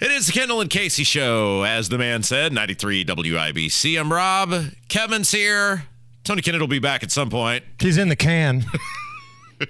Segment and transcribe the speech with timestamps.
[0.00, 3.98] It is the Kendall and Casey show, as the man said, 93 WIBC.
[3.98, 4.54] I'm Rob.
[4.88, 5.86] Kevin's here.
[6.22, 7.64] Tony Kinnett will be back at some point.
[7.80, 8.64] He's in the can.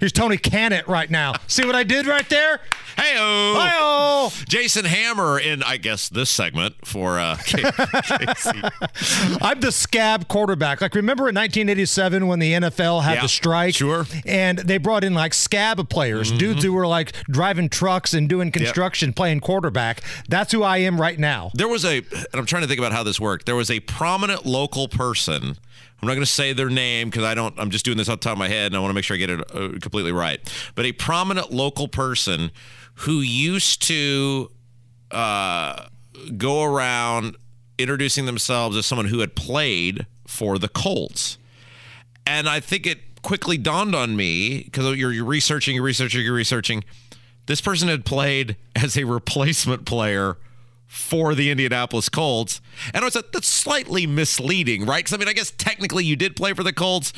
[0.01, 1.34] Here's Tony Kinnett right now.
[1.47, 2.60] See what I did right there?
[2.97, 4.30] Hey-o.
[4.48, 8.61] Jason Hammer in, I guess, this segment for uh, Casey.
[9.41, 10.80] I'm the scab quarterback.
[10.80, 13.74] Like, remember in 1987 when the NFL had Yeah, the strike?
[13.77, 14.05] sure.
[14.27, 18.50] And they brought in like scab players, dudes who were like driving trucks and doing
[18.50, 20.02] construction, playing quarterback.
[20.28, 21.50] That's who I am right now.
[21.55, 23.47] There was a, and I'm trying to think about how this worked.
[23.47, 25.56] There was a prominent local person.
[26.01, 27.55] I'm not going to say their name because I don't.
[27.59, 29.05] I'm just doing this off the top of my head, and I want to make
[29.05, 30.41] sure I get it uh, completely right.
[30.75, 32.53] But a prominent local person
[32.95, 34.51] who used to
[35.11, 35.87] uh,
[36.37, 37.37] go around
[37.79, 41.37] introducing themselves as someone who had played for the Colts,
[42.27, 46.35] and I think it quickly dawned on me because you're, you're researching, you're researching, you're
[46.35, 46.85] researching.
[47.47, 50.37] This person had played as a replacement player
[50.89, 52.61] for the Indianapolis Colts.
[52.92, 54.98] And I was like, that's slightly misleading, right?
[54.98, 57.12] Because I mean, I guess technically you did play for the Colts,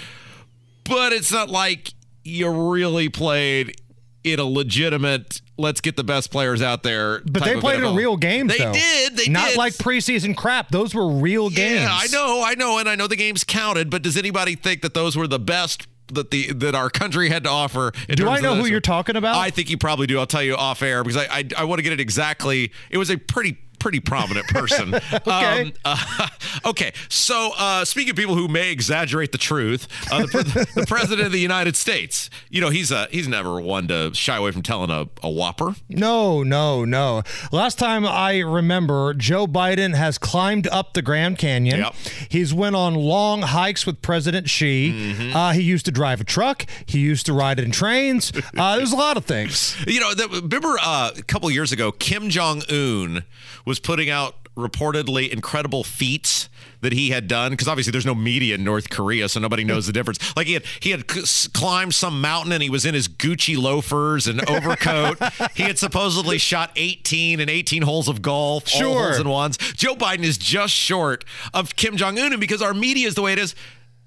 [0.85, 3.81] but it's not like you really played
[4.23, 7.21] in a legitimate, let's get the best players out there.
[7.21, 7.97] But they played in NFL.
[7.97, 8.49] real game.
[8.49, 8.73] They though.
[8.73, 9.17] did.
[9.17, 9.33] They did.
[9.33, 9.57] Not did.
[9.57, 10.71] like preseason crap.
[10.71, 11.81] Those were real games.
[11.81, 13.89] Yeah, I know, I know, and I know the games counted.
[13.89, 17.45] But does anybody think that those were the best that the that our country had
[17.45, 17.93] to offer?
[18.09, 19.37] Do I know who you're talking about?
[19.37, 20.19] I think you probably do.
[20.19, 22.73] I'll tell you off air because I I, I want to get it exactly.
[22.91, 24.95] It was a pretty pretty prominent person.
[25.31, 25.73] Okay.
[25.85, 26.29] uh,
[26.65, 26.93] okay.
[27.09, 30.43] So uh, speaking of people who may exaggerate the truth, uh, the, pre-
[30.83, 32.31] the president of the United States.
[32.49, 35.75] You know, he's uh, he's never one to shy away from telling a, a whopper.
[35.89, 37.23] No, no, no.
[37.53, 41.81] Last time I remember, Joe Biden has climbed up the Grand Canyon.
[41.81, 41.95] Yep.
[42.29, 44.93] He's went on long hikes with President Xi.
[44.93, 45.37] Mm-hmm.
[45.37, 46.67] Uh, he used to drive a truck.
[46.87, 48.33] He used to ride in trains.
[48.57, 49.77] Uh, there's a lot of things.
[49.87, 53.25] You know, the, remember uh, a couple years ago, Kim Jong Un
[53.71, 56.49] was putting out reportedly incredible feats
[56.83, 59.87] that he had done because obviously there's no media in North Korea, so nobody knows
[59.87, 60.19] the difference.
[60.37, 64.27] Like he had he had climbed some mountain and he was in his Gucci loafers
[64.27, 65.19] and overcoat.
[65.55, 69.05] he had supposedly shot 18 and 18 holes of golf, all Sure.
[69.05, 69.57] holes in ones.
[69.57, 73.23] Joe Biden is just short of Kim Jong Un, and because our media is the
[73.23, 73.55] way it is.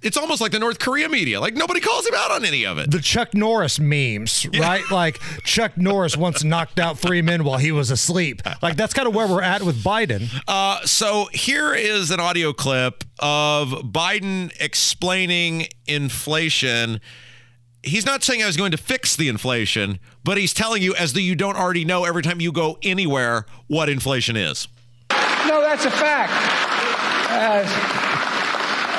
[0.03, 1.39] It's almost like the North Korea media.
[1.39, 2.91] Like nobody calls him out on any of it.
[2.91, 4.83] The Chuck Norris memes, right?
[4.91, 8.41] Like Chuck Norris once knocked out three men while he was asleep.
[8.61, 10.29] Like that's kind of where we're at with Biden.
[10.47, 16.99] Uh, so here is an audio clip of Biden explaining inflation.
[17.81, 21.13] He's not saying I was going to fix the inflation, but he's telling you, as
[21.13, 24.67] though you don't already know every time you go anywhere, what inflation is.
[25.11, 26.31] No, that's a fact.
[27.29, 27.67] As,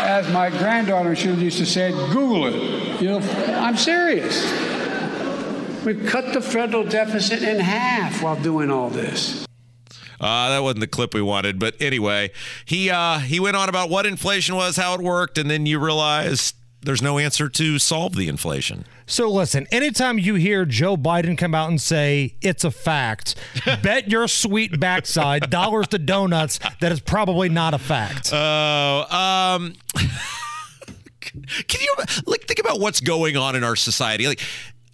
[0.05, 3.01] as my granddaughter she used to say, Google it.
[3.01, 3.19] You know,
[3.57, 4.43] I'm serious.
[5.85, 9.45] We've cut the federal deficit in half while doing all this.
[10.21, 12.31] Uh, that wasn't the clip we wanted, but anyway,
[12.65, 15.79] he uh, he went on about what inflation was, how it worked, and then you
[15.79, 16.55] realize
[16.85, 18.85] there's no answer to solve the inflation.
[19.07, 23.35] So listen, anytime you hear Joe Biden come out and say it's a fact,
[23.83, 28.31] bet your sweet backside dollars to donuts that is probably not a fact.
[28.33, 29.75] Oh, um,
[31.21, 31.95] can you
[32.27, 34.27] like think about what's going on in our society?
[34.27, 34.41] Like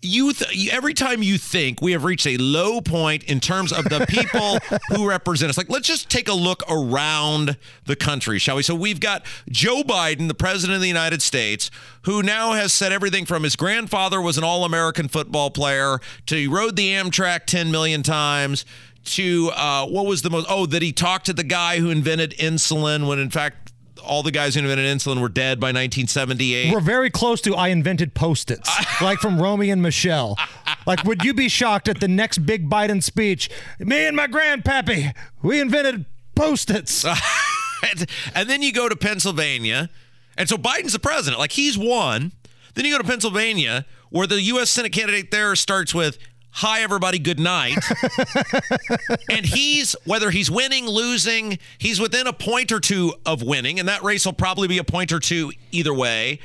[0.02, 3.84] you, th- every time you think we have reached a low point in terms of
[3.84, 8.56] the people who represent us, like let's just take a look around the country, shall
[8.56, 8.62] we?
[8.62, 11.70] So we've got Joe Biden, the president of the United States,
[12.02, 16.46] who now has said everything from his grandfather was an all-American football player to he
[16.46, 18.64] rode the Amtrak 10 million times
[19.04, 20.46] to uh, what was the most?
[20.48, 23.69] Oh, that he talked to the guy who invented insulin when in fact
[24.00, 26.72] all the guys who invented insulin were dead by 1978.
[26.72, 28.70] We're very close to I invented post-its,
[29.00, 30.36] like from Romy and Michelle.
[30.86, 33.50] Like, would you be shocked at the next big Biden speech?
[33.78, 37.04] Me and my grandpappy, we invented post-its.
[37.90, 39.90] and, and then you go to Pennsylvania,
[40.36, 41.38] and so Biden's the president.
[41.38, 42.32] Like he's won.
[42.74, 44.70] Then you go to Pennsylvania, where the U.S.
[44.70, 46.18] Senate candidate there starts with.
[46.52, 47.18] Hi, everybody.
[47.18, 47.78] Good night.
[49.30, 53.78] and he's, whether he's winning, losing, he's within a point or two of winning.
[53.78, 56.40] And that race will probably be a point or two either way.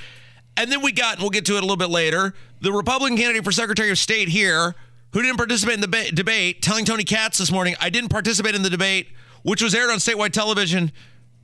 [0.58, 3.18] And then we got, and we'll get to it a little bit later, the Republican
[3.18, 4.76] candidate for Secretary of State here,
[5.12, 8.56] who didn't participate in the ba- debate, telling Tony Katz this morning, I didn't participate
[8.56, 9.10] in the debate,
[9.44, 10.92] which was aired on statewide television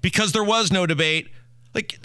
[0.01, 1.29] because there was no debate.
[1.73, 1.99] Like,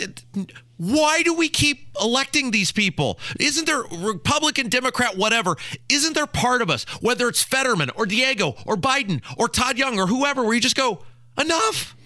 [0.76, 3.18] why do we keep electing these people?
[3.40, 5.56] Isn't there Republican, Democrat, whatever?
[5.88, 9.98] Isn't there part of us, whether it's Fetterman or Diego or Biden or Todd Young
[9.98, 11.02] or whoever, where you just go,
[11.40, 11.96] enough?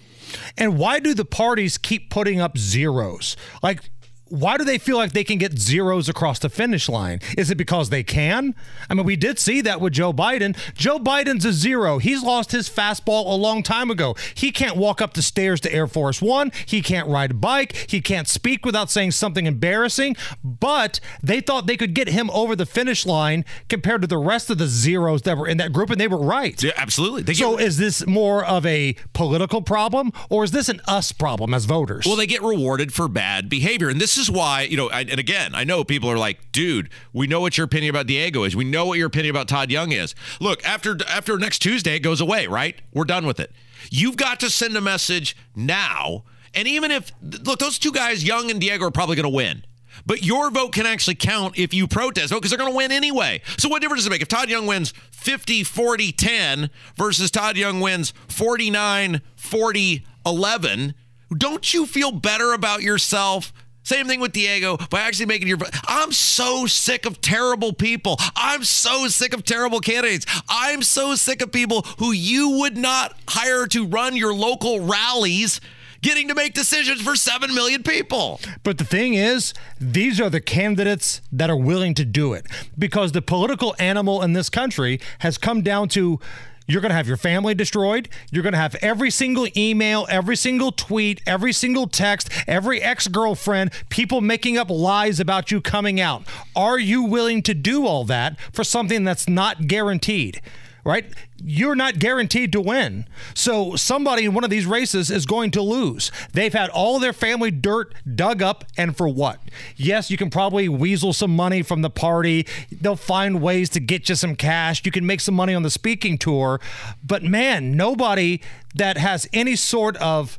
[0.57, 3.35] And why do the parties keep putting up zeros?
[3.61, 3.89] Like,
[4.31, 7.19] why do they feel like they can get zeros across the finish line?
[7.37, 8.55] Is it because they can?
[8.89, 10.57] I mean, we did see that with Joe Biden.
[10.73, 11.97] Joe Biden's a zero.
[11.97, 14.15] He's lost his fastball a long time ago.
[14.33, 16.51] He can't walk up the stairs to Air Force One.
[16.65, 17.75] He can't ride a bike.
[17.89, 20.15] He can't speak without saying something embarrassing.
[20.43, 24.49] But they thought they could get him over the finish line compared to the rest
[24.49, 26.61] of the zeros that were in that group, and they were right.
[26.63, 27.33] Yeah, absolutely.
[27.33, 31.65] So is this more of a political problem or is this an us problem as
[31.65, 32.05] voters?
[32.05, 34.89] well, they get rewarded for bad behavior, and this is why you know.
[34.89, 38.07] I, and again, I know people are like, "Dude, we know what your opinion about
[38.07, 38.55] Diego is.
[38.55, 41.99] We know what your opinion about Todd Young is." Look, after after next Tuesday, it
[41.99, 42.79] goes away, right?
[42.93, 43.51] We're done with it.
[43.89, 46.23] You've got to send a message now,
[46.53, 49.63] and even if look, those two guys, Young and Diego, are probably going to win.
[50.05, 52.91] But your vote can actually count if you protest oh, because they're going to win
[52.91, 53.41] anyway.
[53.57, 57.57] So what difference does it make if Todd Young wins 50 40 10 versus Todd
[57.57, 60.93] Young wins 49 40 11?
[61.37, 63.53] Don't you feel better about yourself?
[63.83, 65.57] Same thing with Diego by actually making your.
[65.87, 68.17] I'm so sick of terrible people.
[68.35, 70.25] I'm so sick of terrible candidates.
[70.49, 75.61] I'm so sick of people who you would not hire to run your local rallies
[76.01, 78.39] getting to make decisions for 7 million people.
[78.63, 82.47] But the thing is, these are the candidates that are willing to do it
[82.77, 86.19] because the political animal in this country has come down to
[86.67, 88.09] you're going to have your family destroyed.
[88.31, 93.07] You're going to have every single email, every single tweet, every single text, every ex
[93.07, 96.23] girlfriend, people making up lies about you coming out.
[96.55, 100.41] Are you willing to do all that for something that's not guaranteed?
[100.83, 101.05] Right?
[101.43, 103.05] You're not guaranteed to win.
[103.33, 106.11] So somebody in one of these races is going to lose.
[106.33, 109.39] They've had all their family dirt dug up, and for what?
[109.75, 112.47] Yes, you can probably weasel some money from the party.
[112.71, 114.81] They'll find ways to get you some cash.
[114.85, 116.59] You can make some money on the speaking tour.
[117.03, 118.41] But man, nobody
[118.75, 120.37] that has any sort of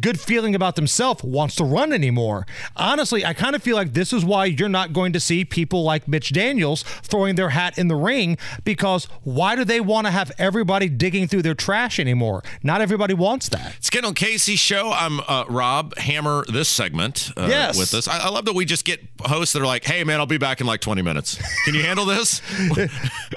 [0.00, 2.46] good feeling about themselves wants to run anymore.
[2.76, 5.82] Honestly, I kind of feel like this is why you're not going to see people
[5.84, 10.10] like Mitch Daniels throwing their hat in the ring because why do they want to
[10.10, 12.42] have everybody digging through their trash anymore?
[12.62, 13.74] Not everybody wants that.
[13.76, 14.92] It's Kendall Casey show.
[14.92, 16.44] I'm uh, Rob Hammer.
[16.50, 17.78] This segment uh, Yes.
[17.78, 18.08] with us.
[18.08, 20.38] I, I love that we just get hosts that are like, "Hey man, I'll be
[20.38, 21.38] back in like 20 minutes.
[21.64, 22.40] Can you handle this?"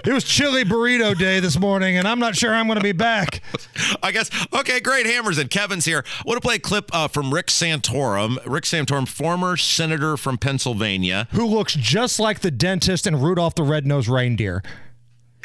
[0.06, 2.92] It was chili burrito day this morning, and I'm not sure I'm going to be
[2.92, 3.42] back.
[4.04, 4.30] I guess.
[4.54, 5.06] Okay, great.
[5.08, 6.04] Hammers and Kevin's here.
[6.24, 8.38] What to play a clip uh, from Rick Santorum.
[8.46, 11.28] Rick Santorum, former senator from Pennsylvania.
[11.32, 14.62] Who looks just like the dentist in Rudolph the Red-Nosed Reindeer.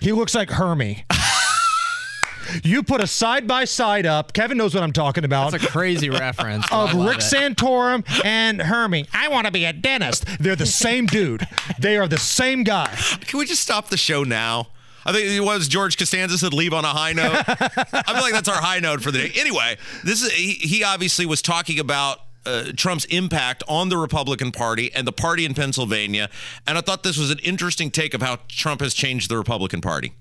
[0.03, 1.07] He looks like Hermie.
[2.65, 4.33] You put a side by side up.
[4.33, 5.53] Kevin knows what I'm talking about.
[5.53, 6.67] That's a crazy reference.
[6.73, 7.21] of Rick it.
[7.21, 9.07] Santorum and Hermie.
[9.13, 10.25] I want to be a dentist.
[10.41, 11.47] They're the same dude.
[11.79, 12.93] They are the same guy.
[13.21, 14.71] Can we just stop the show now?
[15.05, 17.33] I think it was George Costanza said leave on a high note.
[17.49, 19.33] I feel like that's our high note for the day.
[19.37, 24.53] Anyway, this is he, he obviously was talking about uh, Trump's impact on the Republican
[24.53, 26.29] Party and the party in Pennsylvania,
[26.67, 29.81] and I thought this was an interesting take of how Trump has changed the Republican
[29.81, 30.15] Party.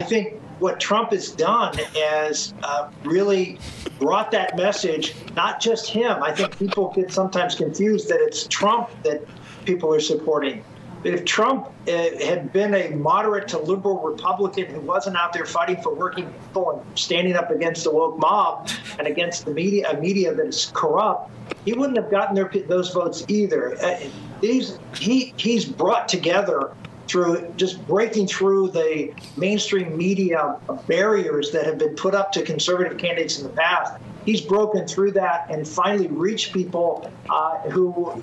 [0.00, 3.58] I think what Trump has done is uh, really
[3.98, 6.22] brought that message, not just him.
[6.22, 9.22] I think people get sometimes confused that it's Trump that
[9.64, 10.62] people are supporting.
[11.06, 15.80] If Trump uh, had been a moderate to liberal Republican who wasn't out there fighting
[15.80, 20.00] for working people and standing up against the woke mob and against the media, a
[20.00, 21.30] media that is corrupt,
[21.64, 23.76] he wouldn't have gotten their, those votes either.
[23.80, 24.00] Uh,
[24.40, 26.72] these, he, he's brought together
[27.06, 30.56] through just breaking through the mainstream media
[30.88, 33.94] barriers that have been put up to conservative candidates in the past.
[34.26, 38.20] He's broken through that and finally reached people uh, who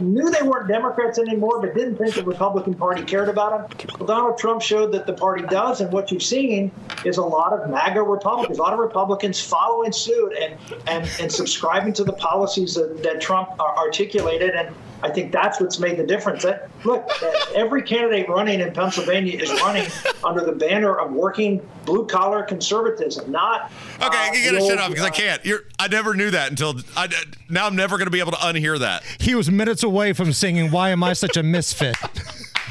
[0.00, 3.88] knew they weren't Democrats anymore, but didn't think the Republican Party cared about them.
[3.98, 6.72] Well, Donald Trump showed that the party does, and what you've seen
[7.04, 11.30] is a lot of MAGA Republicans, a lot of Republicans following suit and and, and
[11.30, 14.54] subscribing to the policies that, that Trump articulated.
[14.54, 14.74] And
[15.04, 16.44] I think that's what's made the difference.
[16.44, 19.86] That, look, uh, every candidate running in Pennsylvania is running
[20.24, 23.70] under the banner of working blue collar conservatism, not.
[24.02, 25.44] Okay, uh, you gotta shut up because I uh, can't.
[25.44, 25.64] You're.
[25.78, 27.08] I never knew that until I,
[27.50, 27.66] now.
[27.66, 29.02] I'm never going to be able to unhear that.
[29.20, 31.96] He was minutes away from singing "Why Am I Such a Misfit."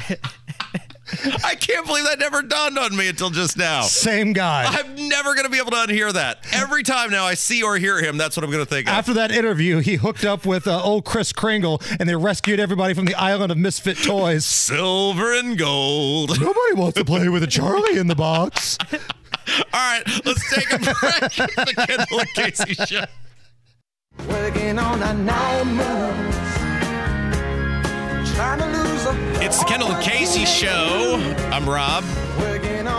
[1.44, 3.82] I can't believe that never dawned on me until just now.
[3.82, 4.64] Same guy.
[4.66, 6.46] I'm never going to be able to unhear that.
[6.52, 8.94] Every time now I see or hear him, that's what I'm going to think of.
[8.94, 12.94] After that interview, he hooked up with uh, old Kris Kringle, and they rescued everybody
[12.94, 14.44] from the island of misfit toys.
[14.46, 16.30] Silver and gold.
[16.40, 18.78] Nobody wants to play with a Charlie in the box.
[18.92, 19.00] All
[19.74, 20.94] right, let's take a break.
[20.96, 23.04] the Kendall and Casey Show.
[24.28, 26.36] Working on a night moves.
[28.34, 28.83] Trying to lose a
[29.44, 31.16] It's the Kendall and Casey Show.
[31.52, 32.02] I'm Rob.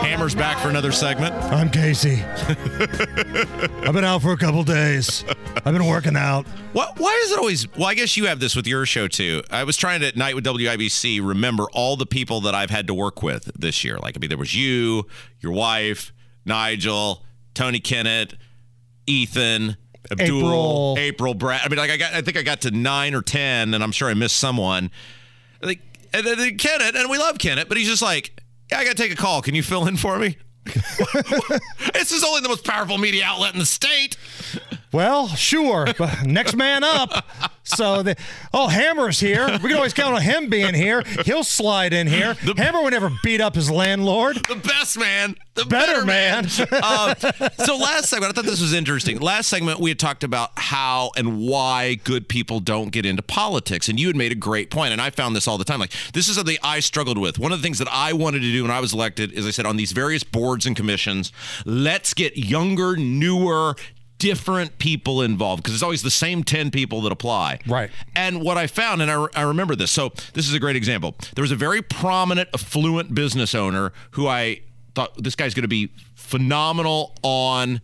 [0.04, 1.34] Hammer's back for another segment.
[1.34, 2.22] I'm Casey.
[2.22, 5.26] I've been out for a couple days.
[5.66, 6.46] I've been working out.
[6.72, 7.68] What, why is it always?
[7.76, 9.42] Well, I guess you have this with your show too.
[9.50, 12.86] I was trying to at night with WIBC remember all the people that I've had
[12.88, 13.98] to work with this year.
[13.98, 15.08] Like, I mean, there was you,
[15.40, 16.14] your wife,
[16.46, 17.26] Nigel,
[17.56, 18.36] Tony Kinnett,
[19.08, 19.78] Ethan,
[20.12, 20.96] Abdul, April.
[21.00, 21.62] April, Brad.
[21.66, 23.92] I mean, like, I got, I think I got to nine or ten, and I'm
[23.92, 24.92] sure I missed someone.
[25.64, 25.82] Like,
[26.16, 28.42] and then then Kinnett, and we love Kinnett, but he's just like,
[28.72, 29.42] yeah, I got to take a call.
[29.42, 30.38] Can you fill in for me?
[31.94, 34.18] this is only the most powerful media outlet in the state.
[34.96, 35.88] Well, sure.
[35.98, 37.26] But Next man up.
[37.64, 38.16] So the
[38.54, 39.46] oh Hammer's here.
[39.62, 41.04] We can always count on him being here.
[41.26, 42.36] He'll slide in here.
[42.36, 44.38] Hammer would never beat up his landlord.
[44.48, 46.46] the best man, the Better better, man.
[46.46, 46.82] man.
[46.86, 47.16] Um,
[47.66, 49.20] so last segment, I thought this was interesting.
[49.20, 53.90] Last segment, we had talked about how and why good people don't get into politics,
[53.90, 55.80] and you had made a great point, and I found this all the time.
[55.80, 57.38] Like this is something I struggled with.
[57.40, 59.52] One of the things that I wanted to do when I was elected is I
[59.52, 61.34] said on these various boards and commissions,
[61.66, 63.76] let's get younger, newer.
[64.18, 67.60] Different people involved because it's always the same 10 people that apply.
[67.68, 67.92] Right.
[68.16, 69.92] And what I found, and I, I remember this.
[69.92, 71.16] So this is a great example.
[71.36, 74.62] There was a very prominent, affluent business owner who I
[74.96, 77.82] thought this guy's going to be phenomenal on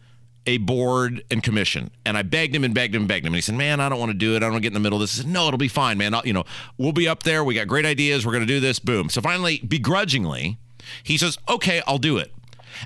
[0.47, 1.91] a board and commission.
[2.05, 3.33] And I begged him and begged him and begged him.
[3.33, 4.37] And he said, "Man, I don't want to do it.
[4.37, 5.67] I don't want to get in the middle of this." I said, "No, it'll be
[5.67, 6.13] fine, man.
[6.13, 6.45] I'll, you know,
[6.77, 7.43] we'll be up there.
[7.43, 8.25] We got great ideas.
[8.25, 8.79] We're going to do this.
[8.79, 10.57] Boom." So finally, begrudgingly,
[11.03, 12.33] he says, "Okay, I'll do it."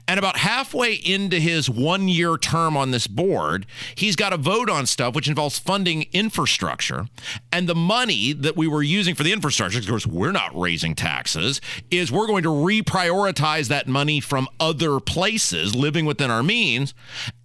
[0.08, 4.70] And about halfway into his one year term on this board, he's got a vote
[4.70, 7.08] on stuff which involves funding infrastructure.
[7.52, 10.96] And the money that we were using for the infrastructure, of course, we're not raising
[10.96, 11.62] taxes,
[11.92, 16.94] is we're going to reprioritize that money from other places living within our means.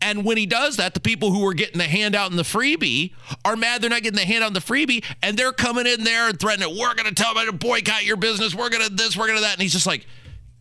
[0.00, 3.14] And when he does that, the people who are getting the handout and the freebie
[3.44, 5.04] are mad they're not getting the handout and the freebie.
[5.22, 8.16] And they're coming in there and threatening, we're going to tell them to boycott your
[8.16, 8.54] business.
[8.54, 9.54] We're going to this, we're going to that.
[9.54, 10.06] And he's just like,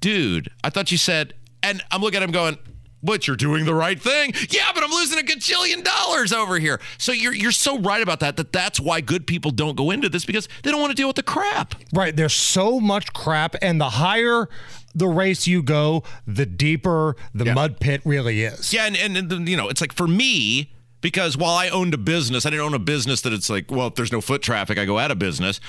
[0.02, 1.34] dude, I thought you said,
[1.70, 2.58] and I'm looking at him going,
[3.02, 4.34] but you're doing the right thing.
[4.50, 6.82] Yeah, but I'm losing a gajillion dollars over here.
[6.98, 8.36] So you're you're so right about that.
[8.38, 11.08] That that's why good people don't go into this because they don't want to deal
[11.08, 11.76] with the crap.
[11.94, 12.16] Right.
[12.16, 14.50] There's so much crap, and the higher
[14.96, 17.54] the race you go, the deeper the Yeah.
[17.54, 18.74] mud pit really is.
[18.74, 21.98] Yeah, and, and and you know, it's like for me because while I owned a
[21.98, 24.78] business, I didn't own a business that it's like, well, if there's no foot traffic,
[24.78, 25.62] I go out of business,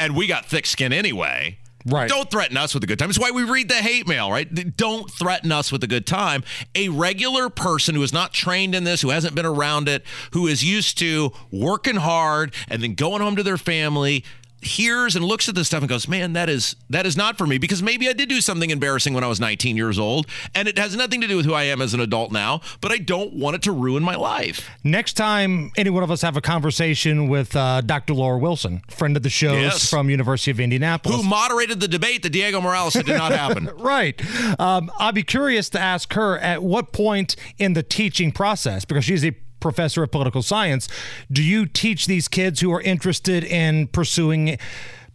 [0.00, 1.58] and we got thick skin anyway.
[1.86, 2.08] Right.
[2.08, 3.10] Don't threaten us with a good time.
[3.10, 4.76] It's why we read the hate mail, right?
[4.76, 6.42] Don't threaten us with a good time.
[6.74, 10.48] A regular person who is not trained in this, who hasn't been around it, who
[10.48, 14.24] is used to working hard and then going home to their family,
[14.62, 17.46] hears and looks at this stuff and goes, "Man, that is that is not for
[17.46, 20.66] me." Because maybe I did do something embarrassing when I was 19 years old, and
[20.68, 22.60] it has nothing to do with who I am as an adult now.
[22.80, 24.68] But I don't want it to ruin my life.
[24.82, 28.14] Next time any one of us have a conversation with uh, Dr.
[28.14, 29.88] Laura Wilson, friend of the show Yes.
[29.90, 31.16] from University of Indianapolis.
[31.16, 33.70] Who moderated the debate that Diego Morales said did not happen?
[33.86, 34.20] Right.
[34.58, 39.04] Um, I'd be curious to ask her at what point in the teaching process, because
[39.04, 39.30] she's a
[39.66, 40.88] professor of political science,
[41.30, 44.58] do you teach these kids who are interested in pursuing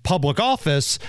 [0.04, 1.00] public office?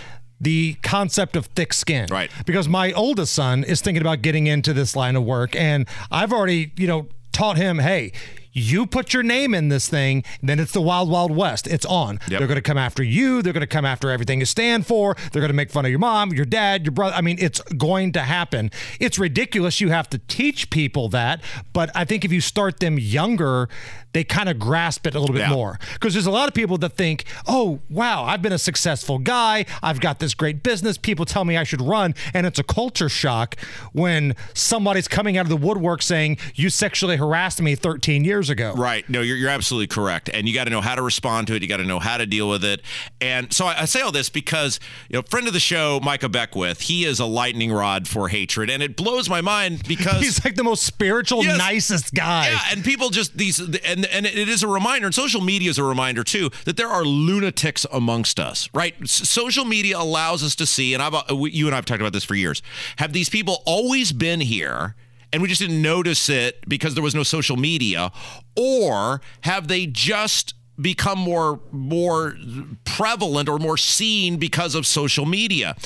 [0.40, 2.06] The concept of thick skin.
[2.10, 2.30] Right.
[2.46, 5.56] Because my oldest son is thinking about getting into this line of work.
[5.56, 8.12] And I've already, you know, taught him, hey,
[8.52, 11.66] you put your name in this thing, then it's the wild, wild west.
[11.66, 12.18] It's on.
[12.28, 12.38] Yep.
[12.38, 13.42] They're going to come after you.
[13.42, 15.14] They're going to come after everything you stand for.
[15.32, 17.14] They're going to make fun of your mom, your dad, your brother.
[17.16, 18.70] I mean, it's going to happen.
[19.00, 19.80] It's ridiculous.
[19.80, 21.40] You have to teach people that.
[21.72, 23.68] But I think if you start them younger,
[24.12, 25.50] they kind of grasp it a little bit Yeah.
[25.50, 25.78] more.
[25.94, 29.64] Because there's a lot of people that think, oh, wow, I've been a successful guy.
[29.82, 30.98] I've got this great business.
[30.98, 32.14] People tell me I should run.
[32.34, 33.56] And it's a culture shock
[33.92, 38.74] when somebody's coming out of the woodwork saying, you sexually harassed me 13 years ago.
[38.74, 39.08] Right.
[39.08, 40.30] No, you're, you're absolutely correct.
[40.32, 41.62] And you got to know how to respond to it.
[41.62, 42.82] You got to know how to deal with it.
[43.20, 46.28] And so I, I say all this because, you know, friend of the show, Micah
[46.28, 48.70] Beckwith, he is a lightning rod for hatred.
[48.70, 50.20] And it blows my mind because.
[50.22, 51.58] He's like the most spiritual, Yes.
[51.58, 52.48] nicest guy.
[52.50, 55.78] Yeah, and people just these, and and it is a reminder, and social media is
[55.78, 58.68] a reminder too that there are lunatics amongst us.
[58.74, 61.84] Right, S- social media allows us to see, and I've uh, we- you and I've
[61.84, 62.62] talked about this for years.
[62.96, 64.94] Have these people always been here?
[65.32, 68.12] And we just didn't notice it because there was no social media,
[68.56, 72.36] or have they just become more more
[72.84, 75.76] prevalent or more seen because of social media?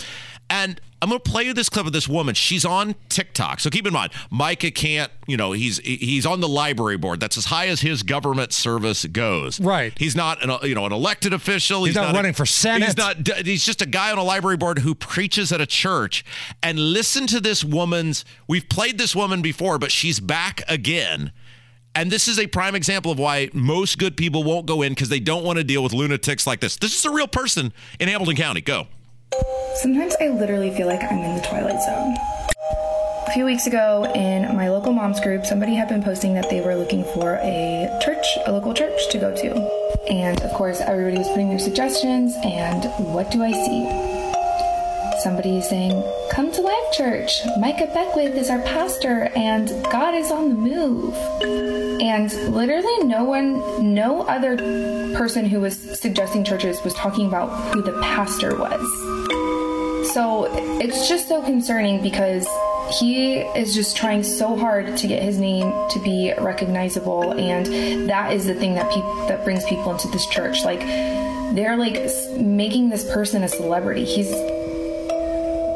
[0.51, 2.35] And I'm going to play you this clip of this woman.
[2.35, 3.61] She's on TikTok.
[3.61, 7.21] So keep in mind, Micah can't, you know, he's he's on the library board.
[7.21, 9.61] That's as high as his government service goes.
[9.61, 9.93] Right.
[9.97, 11.85] He's not an you know an elected official.
[11.85, 12.87] He's not a- running for Senate.
[12.87, 13.29] He's not.
[13.47, 16.25] He's just a guy on a library board who preaches at a church.
[16.61, 18.25] And listen to this woman's.
[18.49, 21.31] We've played this woman before, but she's back again.
[21.95, 25.09] And this is a prime example of why most good people won't go in because
[25.09, 26.75] they don't want to deal with lunatics like this.
[26.77, 28.61] This is a real person in Hamilton County.
[28.61, 28.89] Go.
[29.77, 32.17] Sometimes I literally feel like I'm in the twilight zone.
[33.27, 36.61] A few weeks ago, in my local moms group, somebody had been posting that they
[36.61, 39.53] were looking for a church, a local church to go to.
[40.11, 45.23] And of course, everybody was putting their suggestions, and what do I see?
[45.23, 45.93] Somebody is saying,
[46.31, 47.41] Come to Life Church.
[47.59, 51.86] Micah Beckwith is our pastor, and God is on the move.
[52.01, 54.57] And literally, no one, no other
[55.17, 58.81] person who was suggesting churches was talking about who the pastor was.
[60.13, 60.47] So
[60.81, 62.47] it's just so concerning because
[63.01, 68.33] he is just trying so hard to get his name to be recognizable, and that
[68.33, 70.65] is the thing that people that brings people into this church.
[70.65, 70.81] Like
[71.55, 72.01] they're like
[72.37, 74.05] making this person a celebrity.
[74.05, 74.31] He's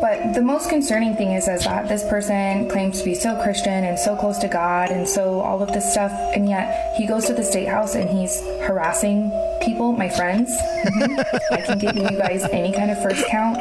[0.01, 3.85] but the most concerning thing is, is that this person claims to be so Christian
[3.85, 7.27] and so close to God and so all of this stuff, and yet he goes
[7.27, 9.31] to the state house and he's harassing
[9.63, 10.51] people, my friends.
[11.51, 13.59] I can give you guys any kind of first count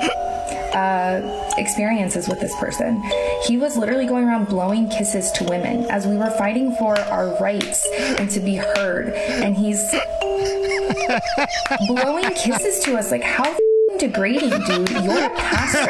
[0.74, 3.02] uh, experiences with this person.
[3.46, 7.38] He was literally going around blowing kisses to women as we were fighting for our
[7.42, 9.92] rights and to be heard, and he's
[11.88, 13.12] blowing kisses to us.
[13.12, 13.56] Like, how
[14.00, 14.90] degrading, dude.
[14.90, 15.90] You're a pastor.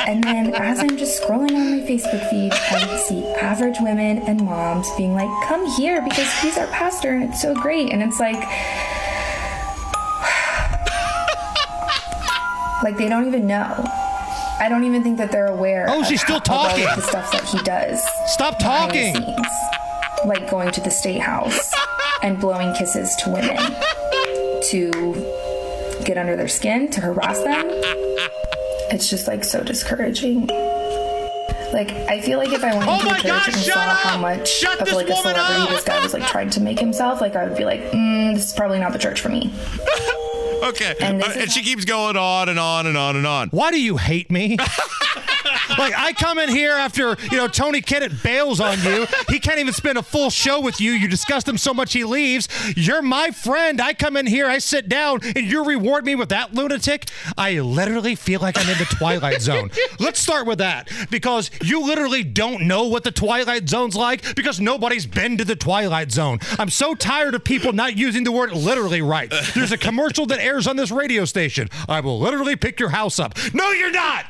[0.00, 4.42] And then as I'm just scrolling on my Facebook feed, I see average women and
[4.42, 7.92] moms being like, come here because he's our pastor and it's so great.
[7.92, 8.40] And it's like,
[12.82, 13.84] like they don't even know.
[14.60, 15.86] I don't even think that they're aware.
[15.88, 16.84] Oh, she's still talking.
[16.84, 18.02] the stuff that he does.
[18.26, 19.14] Stop talking.
[19.14, 19.46] scenes.
[20.24, 21.72] like going to the state house
[22.22, 23.56] and blowing kisses to women
[24.70, 25.11] to
[26.04, 27.64] get under their skin to harass them.
[28.90, 30.46] It's just like so discouraging.
[31.72, 33.80] Like I feel like if I went Oh into my a church God, and saw
[33.80, 33.96] up!
[33.98, 35.68] how much Shut of like a woman celebrity up!
[35.70, 38.48] this guy was like trying to make himself, like I would be like, mm, this
[38.48, 39.52] is probably not the church for me.
[40.62, 40.94] Okay.
[41.00, 43.48] And Uh, And, is- she keeps going on and on and on and on.
[43.48, 44.56] Why do you hate me?
[45.78, 49.06] like I come in here after you know Tony Kinnett bails on you.
[49.28, 50.92] He can't even spend a full show with you.
[50.92, 52.48] You disgust him so much he leaves.
[52.76, 53.80] You're my friend.
[53.80, 57.08] I come in here, I sit down, and you reward me with that lunatic.
[57.36, 59.70] I literally feel like I'm in the Twilight Zone.
[59.98, 64.60] Let's start with that because you literally don't know what the Twilight Zone's like because
[64.60, 66.38] nobody's been to the Twilight Zone.
[66.58, 69.32] I'm so tired of people not using the word literally right.
[69.54, 71.68] There's a commercial that airs on this radio station.
[71.88, 73.36] I will literally pick your house up.
[73.54, 74.26] No, you're not.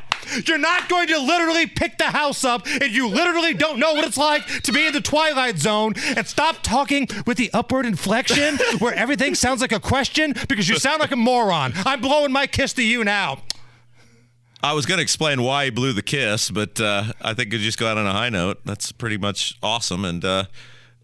[0.46, 4.04] You're not going to literally pick the house up, and you literally don't know what
[4.04, 5.94] it's like to be in the Twilight Zone.
[6.16, 10.76] And stop talking with the upward inflection where everything sounds like a question because you
[10.76, 11.72] sound like a moron.
[11.84, 13.42] I'm blowing my kiss to you now.
[14.64, 17.58] I was going to explain why he blew the kiss, but uh, I think we
[17.58, 18.60] just go out on a high note.
[18.64, 20.04] That's pretty much awesome.
[20.04, 20.44] And uh,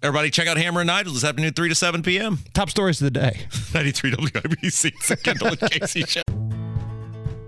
[0.01, 2.39] everybody, check out Hammer and Nigel this afternoon, 3 to 7 p.m.
[2.55, 3.47] Top stories of the day.
[3.75, 4.93] 93 WIBC.
[4.95, 6.23] It's the Kendall and Casey show.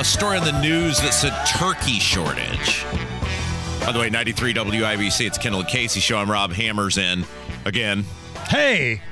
[0.00, 2.86] A story on the news that said turkey shortage.
[3.84, 6.16] By the way, 93 WIBC, it's Kendall and Casey show.
[6.16, 7.26] I'm Rob Hammers in
[7.66, 8.06] again.
[8.48, 9.02] Hey,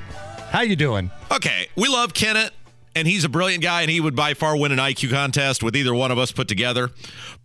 [0.49, 1.11] how you doing?
[1.31, 2.49] Okay, we love Kinnett,
[2.95, 5.75] and he's a brilliant guy, and he would by far win an IQ contest with
[5.75, 6.89] either one of us put together.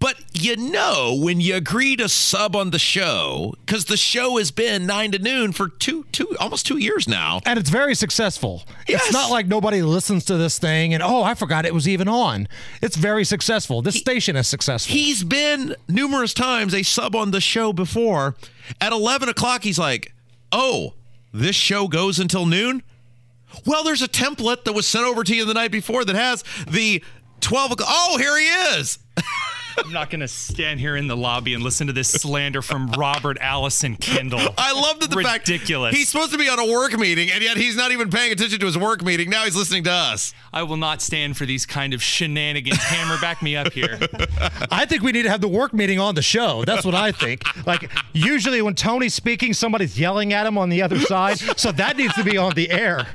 [0.01, 4.51] But you know, when you agree to sub on the show, because the show has
[4.51, 7.41] been nine to noon for two, two, almost two years now.
[7.47, 8.65] And it's very successful.
[8.89, 9.03] Yes.
[9.05, 12.09] It's not like nobody listens to this thing and, oh, I forgot it was even
[12.09, 12.49] on.
[12.83, 13.83] It's very successful.
[13.83, 14.93] This station is successful.
[14.93, 18.35] He's been numerous times a sub on the show before.
[18.81, 20.13] At 11 o'clock, he's like,
[20.53, 20.95] Oh,
[21.33, 22.83] this show goes until noon?
[23.67, 26.45] Well, there's a template that was sent over to you the night before that has
[26.69, 27.03] the
[27.41, 27.89] 12 o'clock.
[27.91, 28.47] Oh, here he
[28.79, 28.99] is.
[29.77, 32.91] I'm not going to stand here in the lobby and listen to this slander from
[32.93, 34.41] Robert Allison Kendall.
[34.57, 35.97] I love that the fact Ridiculous.
[35.97, 38.61] he's supposed to be on a work meeting, and yet he's not even paying attention
[38.61, 39.31] to his work meeting.
[39.31, 40.33] Now he's listening to us.
[40.53, 42.79] I will not stand for these kind of shenanigans.
[42.79, 43.99] Hammer, back me up here.
[44.71, 46.65] I think we need to have the work meeting on the show.
[46.65, 47.43] That's what I think.
[47.67, 51.97] Like usually when Tony's speaking, somebody's yelling at him on the other side, so that
[51.97, 53.07] needs to be on the air.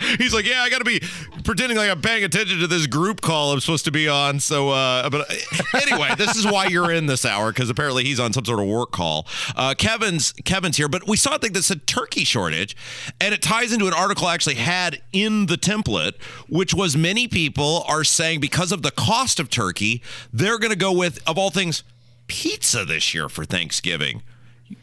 [0.18, 1.00] He's like, yeah, I got to be
[1.44, 4.40] pretending like I'm paying attention to this group call I'm supposed to be on.
[4.40, 5.30] So, uh, but
[5.74, 8.66] anyway, this is why you're in this hour because apparently he's on some sort of
[8.66, 9.26] work call.
[9.56, 12.76] Uh, Kevin's Kevin's here, but we saw a thing that said turkey shortage,
[13.20, 17.28] and it ties into an article I actually had in the template, which was many
[17.28, 21.38] people are saying because of the cost of turkey, they're going to go with of
[21.38, 21.82] all things
[22.26, 24.22] pizza this year for Thanksgiving.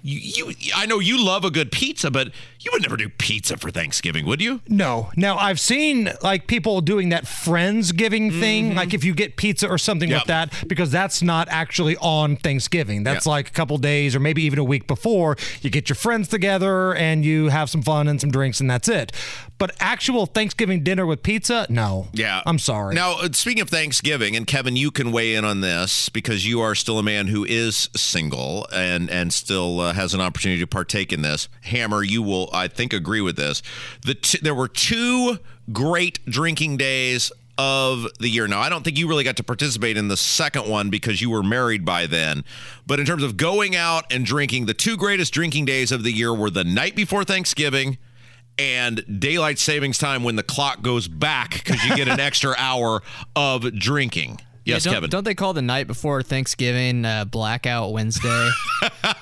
[0.01, 3.55] You, you, I know you love a good pizza, but you would never do pizza
[3.57, 4.61] for Thanksgiving, would you?
[4.67, 5.11] No.
[5.15, 9.77] Now I've seen like people doing that friendsgiving thing, like if you get pizza or
[9.77, 10.17] something Yep.
[10.21, 13.03] like that, because that's not actually on Thanksgiving.
[13.03, 13.31] That's Yep.
[13.31, 15.37] like a couple days or maybe even a week before.
[15.61, 18.87] You get your friends together and you have some fun and some drinks and that's
[18.87, 19.11] it.
[19.57, 22.07] But actual Thanksgiving dinner with pizza, no.
[22.13, 22.41] Yeah.
[22.45, 22.93] I'm sorry.
[22.95, 26.59] Now, uh, speaking of Thanksgiving, and Kevin, you can weigh in on this because you
[26.59, 30.67] are still a man who is single and and still uh, has an opportunity to
[30.67, 31.47] partake in this.
[31.61, 33.61] Hammer, you will, I think, agree with this.
[34.01, 35.39] The t- there were two
[35.71, 38.47] great drinking days of the year.
[38.47, 41.29] Now, I don't think you really got to participate in the second one because you
[41.29, 42.43] were married by then.
[42.85, 46.11] But in terms of going out and drinking, the two greatest drinking days of the
[46.11, 47.97] year were the night before Thanksgiving
[48.57, 53.01] and daylight savings time when the clock goes back because you get an extra hour
[53.35, 54.39] of drinking.
[54.65, 55.09] Yes, don't, Kevin.
[55.09, 58.49] Don't they call the night before Thanksgiving uh, Blackout Wednesday?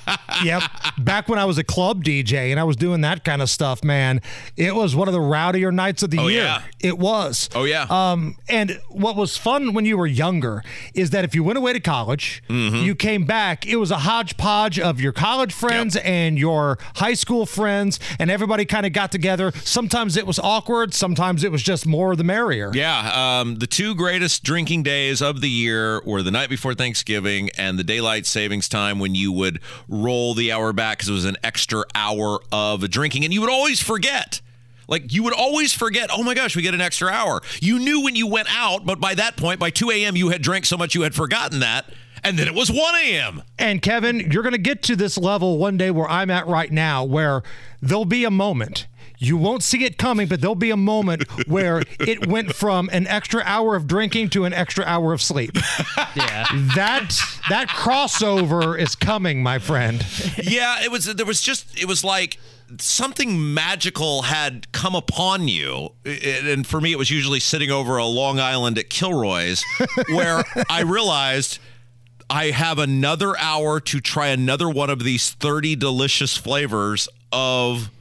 [0.44, 0.63] yep.
[0.98, 3.84] Back when I was a club DJ and I was doing that kind of stuff,
[3.84, 4.22] man,
[4.58, 6.44] it was one of the rowdier nights of the Oh, year.
[6.44, 6.62] yeah.
[6.80, 7.50] It was.
[7.56, 7.86] Oh, yeah.
[7.89, 10.63] Um, and what was fun when you were younger
[10.94, 12.78] is that if you went away to college, Mm-hmm.
[12.78, 17.46] you came back, it was a hodgepodge of your college friends and your high school
[17.46, 19.52] friends, and everybody kind of got together.
[19.63, 22.72] Sometimes it was awkward, sometimes it was just more the merrier.
[22.74, 27.50] yeah, um, the two greatest drinking days of the year were the night before Thanksgiving
[27.58, 29.60] and the daylight savings time when you would
[29.94, 33.50] roll the hour back because it was an extra hour of drinking, and you would
[33.50, 34.42] always forget.
[34.88, 37.42] Like you would always forget, oh my gosh, we get an extra hour.
[37.62, 40.42] You knew when you went out, but by that point, by 2 a.m., you had
[40.42, 41.86] drank so much you had forgotten that.
[42.24, 43.44] And then it was 1 a.m.
[43.60, 46.72] And Kevin, you're going to get to this level one day where I'm at right
[46.72, 47.44] now, where
[47.82, 48.88] there'll be a moment.
[49.24, 53.08] You won't see it coming, but there'll be a moment where it went from an
[53.08, 55.56] extra hour of drinking to an extra hour of sleep.
[56.16, 56.46] yeah.
[56.76, 60.06] That that crossover is coming, my friend.
[60.44, 61.06] yeah, it was.
[61.06, 61.82] There was just.
[61.82, 62.38] It was like
[62.80, 68.06] something magical had come upon you, and for me, it was usually sitting over a
[68.06, 69.64] Long Island at Kilroy's,
[70.10, 71.60] where I realized.
[72.30, 77.92] I have another hour to try another one of these 30 delicious flavors of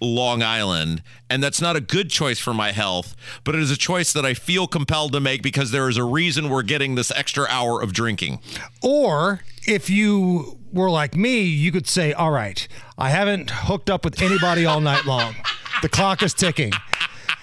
[0.00, 1.02] Long Island.
[1.28, 4.24] And that's not a good choice for my health, but it is a choice that
[4.24, 7.80] I feel compelled to make because there is a reason we're getting this extra hour
[7.80, 8.40] of drinking.
[8.82, 12.66] Or if you were like me, you could say, All right,
[12.98, 15.34] I haven't hooked up with anybody all night long.
[15.82, 16.72] The clock is ticking.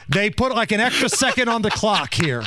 [0.10, 2.44] They put like an extra second on the clock here,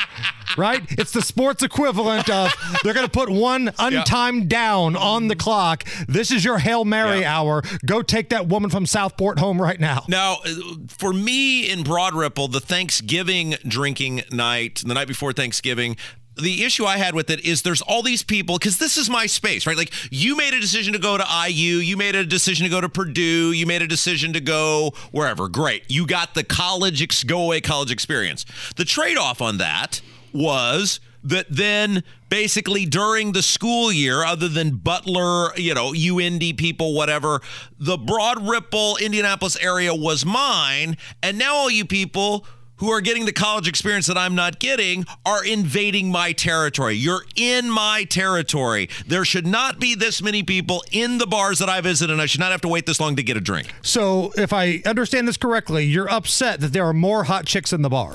[0.61, 0.83] right?
[0.91, 5.85] It's the sports equivalent of they're going to put one untimed down on the clock.
[6.07, 7.63] This is your Hail Mary hour.
[7.87, 10.05] Go take that woman from Southport home right now.
[10.09, 10.53] Now, uh,
[10.89, 15.97] for me in Broad Ripple, the Thanksgiving drinking night, the night before Thanksgiving,
[16.37, 19.27] the issue I had with it is there's all these people because this is my
[19.27, 19.77] space, right?
[19.77, 22.81] Like you made a decision to go to IU, you made a decision to go
[22.81, 25.49] to Purdue, you made a decision to go wherever.
[25.49, 28.45] Great, you got the college ex- go away college experience.
[28.77, 30.01] The trade off on that
[30.33, 36.95] was that then basically during the school year, other than Butler, you know, UND people,
[36.95, 37.41] whatever,
[37.79, 40.97] the Broad Ripple, Indianapolis area was mine.
[41.23, 42.47] And now all you people
[42.81, 46.95] who are getting the college experience that I'm not getting are invading my territory.
[46.95, 48.89] You're in my territory.
[49.07, 52.27] There should not be this many people in the bars that I visit, and I
[52.27, 53.71] should not have to wait this long to get a drink.
[53.83, 57.83] So, if I understand this correctly, you're upset that there are more hot chicks in
[57.83, 58.13] the bar.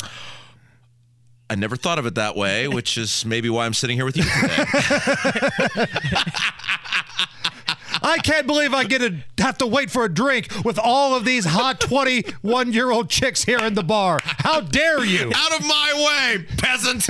[1.49, 4.17] I never thought of it that way, which is maybe why I'm sitting here with
[4.17, 4.65] you today.
[8.01, 11.25] I can't believe I get to have to wait for a drink with all of
[11.25, 14.19] these hot 21 year old chicks here in the bar.
[14.23, 15.31] How dare you?
[15.33, 17.05] Out of my way, peasant.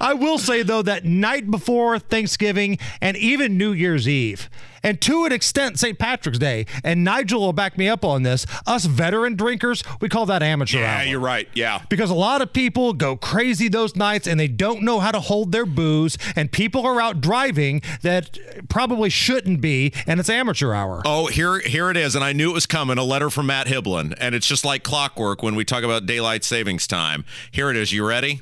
[0.00, 4.50] I will say, though, that night before Thanksgiving and even New Year's Eve,
[4.82, 5.98] And to an extent, St.
[5.98, 10.26] Patrick's Day, and Nigel will back me up on this, us veteran drinkers, we call
[10.26, 10.84] that amateur hour.
[10.84, 11.04] Yeah, hour.
[11.04, 11.48] you're right.
[11.54, 11.82] Yeah.
[11.88, 15.20] Because a lot of people go crazy those nights and they don't know how to
[15.20, 18.38] hold their booze, and people are out driving that
[18.68, 21.02] probably shouldn't be, and it's amateur hour.
[21.04, 22.98] Oh, here here it is, and I knew it was coming.
[22.98, 26.44] A letter from Matt Hiblin, and it's just like clockwork when we talk about daylight
[26.44, 27.24] savings time.
[27.50, 27.92] Here it is.
[27.92, 28.40] You ready?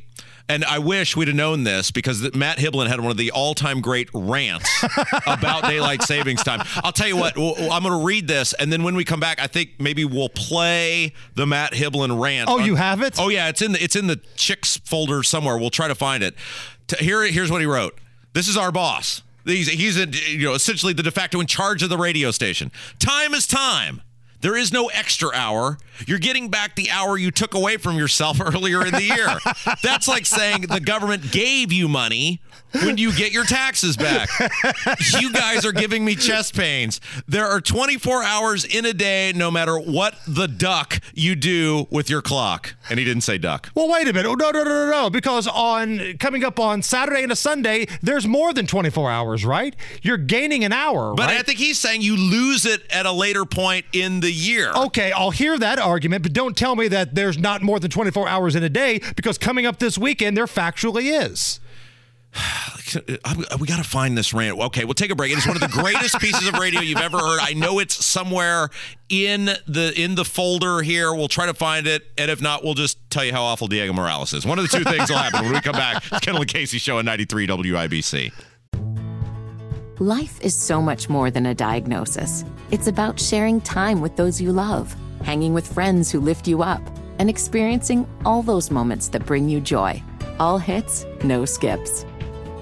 [0.51, 3.83] And I wish we'd have known this because Matt Hiblin had one of the all-time
[3.83, 4.71] great rants
[5.27, 6.63] about daylight savings time.
[6.77, 9.41] I'll tell you what, I'm going to read this, and then when we come back,
[9.41, 12.49] I think maybe we'll play the Matt Hiblin rant.
[12.49, 13.17] Oh, on- you have it?
[13.21, 15.59] Oh yeah, it's in the it's in the chicks folder somewhere.
[15.59, 16.35] We'll try to find it.
[16.99, 17.99] Here, here's what he wrote.
[18.33, 19.23] This is our boss.
[19.45, 22.71] He's he's a, you know essentially the de facto in charge of the radio station.
[22.99, 24.01] Time is time.
[24.41, 25.79] There is no extra hour.
[26.07, 29.29] You're getting back the hour you took away from yourself earlier in the year.
[29.83, 32.41] That's like saying the government gave you money
[32.83, 34.29] when you get your taxes back.
[35.21, 37.01] You guys are giving me chest pains.
[37.27, 42.11] There are 24 hours in a day, no matter what the duck you do with
[42.11, 42.75] your clock.
[42.91, 43.71] And he didn't say duck.
[43.75, 44.29] Well, wait a minute.
[44.29, 45.11] Oh, no, no, no, no, no.
[45.11, 49.75] Because on coming up on Saturday and a Sunday, there's more than 24 hours, right?
[50.03, 51.41] You're gaining an hour, But right?
[51.41, 54.73] I think he's saying you lose it at a later point in the year.
[54.75, 58.29] Okay, I'll hear that argument, but don't tell me that there's not more than 24
[58.29, 61.61] hours in a day because coming up this weekend, there factually is.
[63.61, 64.59] we got to find this rant.
[64.59, 65.33] Okay, we'll take a break.
[65.33, 67.41] It is one of the greatest pieces of radio you've ever heard.
[67.41, 68.71] I know it's somewhere
[69.09, 71.15] in the in the folder here.
[71.15, 73.93] We'll try to find it, and if not, we'll just tell you how awful Diego
[73.93, 74.47] Morales is.
[74.47, 76.05] One of the two things will happen when we come back.
[76.13, 78.33] It's Kendall and Casey show on 93 WIBC.
[80.01, 82.45] Life is so much more than a diagnosis.
[82.71, 86.81] It's about sharing time with those you love, hanging with friends who lift you up,
[87.19, 90.01] and experiencing all those moments that bring you joy.
[90.39, 92.05] All hits, no skips.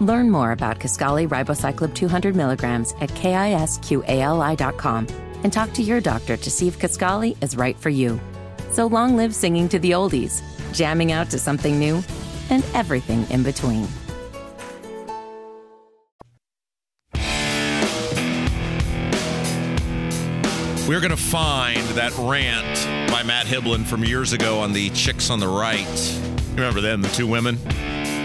[0.01, 5.07] Learn more about Kisqali Ribociclib 200 milligrams at kisqali.com
[5.43, 8.21] and talk to your doctor to see if Kisqali is right for you.
[8.71, 10.43] So long live singing to the oldies,
[10.75, 12.03] jamming out to something new,
[12.51, 13.89] and everything in between.
[20.87, 25.31] We're going to find that rant by Matt Hiblin from years ago on the Chicks
[25.31, 26.21] on the Right.
[26.51, 27.59] Remember them, the two women?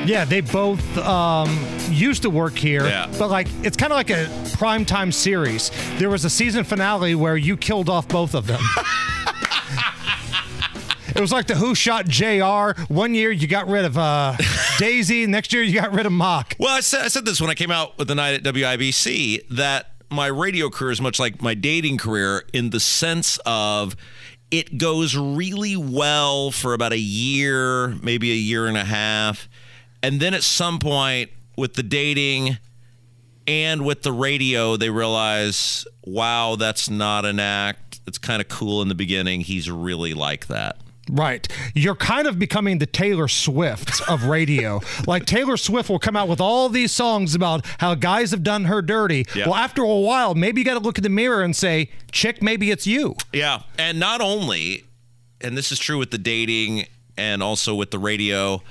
[0.05, 1.57] Yeah, they both um,
[1.89, 3.07] used to work here, Yeah.
[3.19, 4.25] but like it's kind of like a
[4.57, 5.71] primetime series.
[5.99, 8.59] There was a season finale where you killed off both of them.
[11.15, 12.81] it was like the Who Shot Jr.
[12.91, 14.35] One year you got rid of uh,
[14.79, 16.55] Daisy, next year you got rid of Mock.
[16.57, 19.47] Well, I said, I said this when I came out with the night at WIBC
[19.51, 23.95] that my radio career is much like my dating career in the sense of
[24.49, 29.47] it goes really well for about a year, maybe a year and a half.
[30.03, 32.57] And then at some point with the dating
[33.47, 37.99] and with the radio, they realize, wow, that's not an act.
[38.07, 39.41] It's kind of cool in the beginning.
[39.41, 40.77] He's really like that.
[41.09, 41.47] Right.
[41.73, 44.81] You're kind of becoming the Taylor Swift of radio.
[45.07, 48.65] like Taylor Swift will come out with all these songs about how guys have done
[48.65, 49.25] her dirty.
[49.35, 49.47] Yeah.
[49.47, 52.41] Well, after a while, maybe you got to look in the mirror and say, chick,
[52.41, 53.15] maybe it's you.
[53.33, 53.63] Yeah.
[53.77, 54.85] And not only,
[55.41, 56.85] and this is true with the dating
[57.17, 58.61] and also with the radio,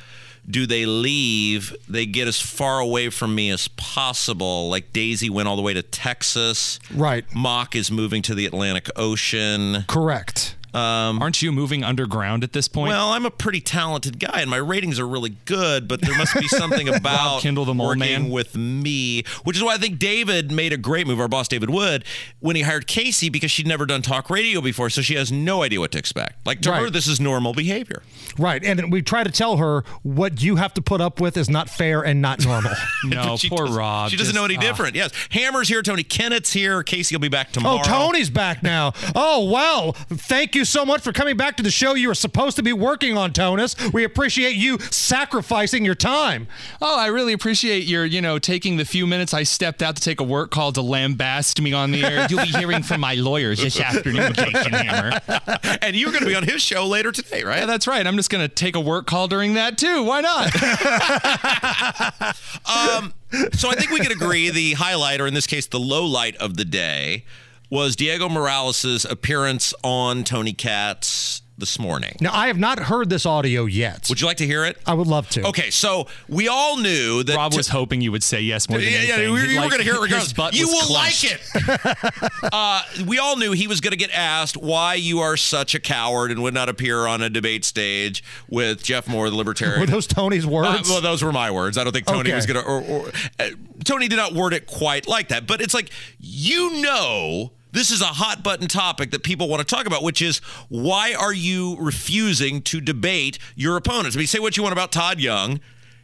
[0.50, 1.74] do they leave?
[1.88, 4.68] They get as far away from me as possible.
[4.68, 6.78] Like Daisy went all the way to Texas.
[6.94, 7.24] Right.
[7.34, 9.84] Mock is moving to the Atlantic Ocean.
[9.86, 10.49] Correct.
[10.74, 12.90] Um, Aren't you moving underground at this point?
[12.90, 15.88] well, I'm a pretty talented guy, and my ratings are really good.
[15.88, 18.30] But there must be something about Kindle the Mole working Man.
[18.30, 21.20] with me, which is why I think David made a great move.
[21.20, 22.04] Our boss, David Wood,
[22.40, 25.62] when he hired Casey, because she'd never done talk radio before, so she has no
[25.62, 26.46] idea what to expect.
[26.46, 28.02] Like to her, this is normal behavior.
[28.38, 28.64] Right.
[28.64, 31.68] And we try to tell her what you have to put up with is not
[31.68, 32.72] fair and not normal.
[33.04, 34.10] no, poor Rob.
[34.10, 34.60] She doesn't Just- know any ah.
[34.60, 34.94] different.
[34.94, 35.82] Yes, Hammer's here.
[35.82, 36.82] Tony Kinnett's here.
[36.82, 37.80] Casey will be back tomorrow.
[37.80, 38.92] Oh, Tony's back now.
[39.14, 42.56] Oh, well, thank you so much for coming back to the show you were supposed
[42.56, 43.76] to be working on, Tonus.
[43.92, 46.48] We appreciate you sacrificing your time.
[46.80, 50.02] Oh, I really appreciate your, you know, taking the few minutes I stepped out to
[50.02, 52.26] take a work call to lambast me on the air.
[52.30, 55.20] You'll be hearing from my lawyers this afternoon, Jason Hammer.
[55.82, 57.60] and you're going to be on his show later today, right?
[57.60, 58.06] Yeah, that's right.
[58.06, 60.02] I'm just going to take a work call during that too.
[60.02, 60.50] Why not?
[62.66, 63.14] Um,
[63.52, 66.36] so I think we can agree the highlight, or in this case, the low light
[66.36, 67.24] of the day,
[67.70, 72.16] was Diego Morales' appearance on Tony Katz, this morning.
[72.22, 74.06] Now, I have not heard this audio yet.
[74.08, 74.78] Would you like to hear it?
[74.86, 75.46] I would love to.
[75.48, 78.88] Okay, so we all knew that Rob was hoping you would say yes more than
[78.88, 79.20] yeah, anything.
[79.26, 80.32] yeah, we, He, we were going to hear it his regardless.
[80.32, 81.54] butt You was will clenched.
[81.54, 82.42] like it.
[82.54, 85.80] uh, we all knew he was going to get asked why you are such a
[85.80, 89.80] coward and would not appear on a debate stage with Jeff Maurer, the Libertarian.
[89.80, 90.88] Were those Tony's Uh, words?
[90.88, 91.76] well, those were my words.
[91.76, 92.36] I don't think Tony Okay.
[92.36, 92.66] was going to.
[92.66, 93.50] Or, or, uh,
[93.84, 95.46] Tony did not word it quite like that.
[95.46, 97.52] But it's like you know.
[97.72, 101.14] This is a hot button topic that people want to talk about, which is why
[101.14, 104.16] are you refusing to debate your opponents?
[104.16, 105.60] I mean, say what you want about Todd Young.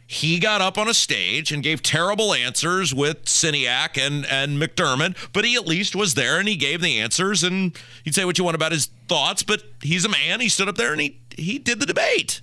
[0.09, 5.17] He got up on a stage and gave terrible answers with Sceniak and, and McDermott,
[5.33, 7.43] but he at least was there and he gave the answers.
[7.43, 10.39] And you'd say what you want about his thoughts, but he's a man.
[10.39, 12.39] He stood up there and he, he did the debate.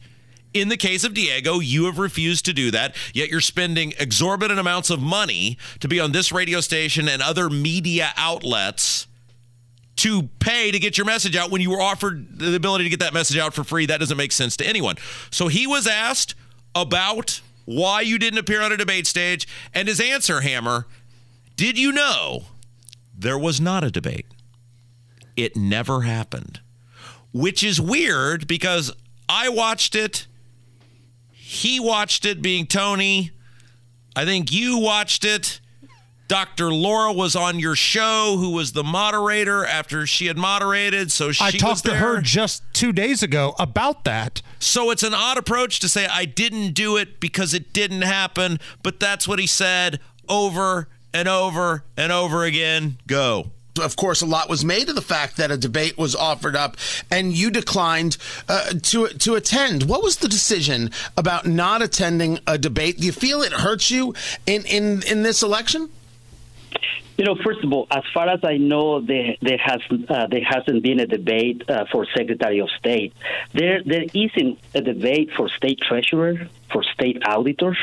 [0.53, 4.61] In the case of Diego, you have refused to do that, yet you're spending exorbitant
[4.61, 9.09] amounts of money to be on this radio station and other media outlets
[9.97, 13.01] to pay to get your message out when you were offered the ability to get
[13.01, 13.87] that message out for free.
[13.87, 14.97] That doesn't make sense to anyone.
[15.31, 16.35] So he was asked
[16.75, 20.87] about why you didn't appear on a debate stage, and his answer, Hammer,
[21.57, 22.45] did you know
[23.17, 24.27] there was not a debate?
[25.37, 26.61] It never happened,
[27.33, 28.93] which is weird because
[29.29, 30.27] I watched it.
[31.31, 33.31] He watched it, being Tony.
[34.17, 35.61] I think you watched it.
[36.27, 36.73] Dr.
[36.73, 41.13] Laura was on your show, who was the moderator after she had moderated.
[41.13, 44.41] So she I was talked to her just two days ago about that.
[44.59, 48.59] So it's an odd approach to say I didn't do it because it didn't happen,
[48.83, 52.97] but that's what he said over and over and over again.
[53.07, 53.51] Go.
[53.81, 56.77] Of course, a lot was made of the fact that a debate was offered up,
[57.11, 58.17] and you declined
[58.49, 59.85] uh, to to attend.
[59.85, 62.99] What was the decision about not attending a debate?
[63.01, 64.15] Do you feel it hurts you
[64.47, 65.91] in in in this election?
[67.17, 70.45] You know, first of all, as far as I know, there there has uh, there
[70.45, 73.13] hasn't been a debate uh, for Secretary of State.
[73.53, 77.79] There there isn't a debate for State Treasurer, for State Auditors.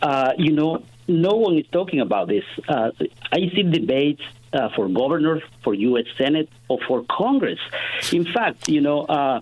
[0.00, 2.44] Uh, you know, no one is talking about this.
[2.66, 2.90] Uh,
[3.32, 4.22] I see debates
[4.54, 6.06] uh, for governor, for U.S.
[6.16, 7.58] Senate, or for Congress.
[8.12, 9.40] In fact, you know, uh,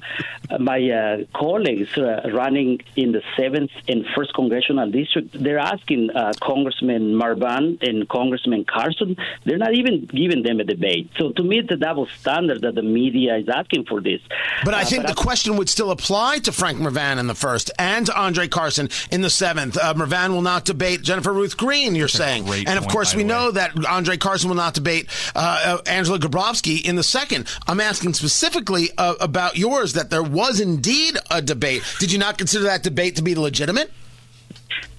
[0.59, 6.33] my uh, colleagues uh, running in the seventh and first congressional district, they're asking uh,
[6.40, 9.16] Congressman Mrvan and Congressman Carson.
[9.44, 11.11] They're not even giving them a debate.
[11.18, 14.20] So to me, it's a double standard that the media is asking for this.
[14.64, 17.70] But I Uh, think the question would still apply to Frank Mrvan in the first
[17.79, 19.77] and to Andre Carson in the seventh.
[19.77, 22.48] Uh, Mrvan will not debate Jennifer Ruth Green, you're saying.
[22.48, 23.29] And of point, course, we way.
[23.29, 25.01] know that Andre Carson will not debate
[25.34, 27.46] uh, uh, Angela Grabovsky in the second.
[27.66, 31.82] I'm asking specifically uh, about yours that there was indeed a debate.
[31.98, 33.90] Did you not consider that debate to be legitimate?